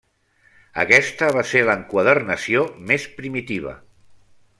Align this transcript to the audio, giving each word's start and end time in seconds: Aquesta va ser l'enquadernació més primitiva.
Aquesta 0.83 1.27
va 1.35 1.43
ser 1.49 1.61
l'enquadernació 1.67 2.63
més 2.93 3.07
primitiva. 3.19 3.75